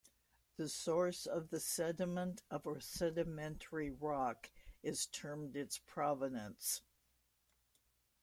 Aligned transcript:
The 0.55 0.67
source 0.67 1.27
of 1.27 1.51
the 1.51 1.59
sediment 1.59 2.41
of 2.49 2.65
a 2.65 2.81
sedimentary 2.81 3.91
rock 3.91 4.49
is 4.81 5.05
termed 5.05 5.55
its 5.55 5.77
provenance. 5.77 6.81